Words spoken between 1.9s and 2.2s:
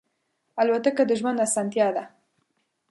ده.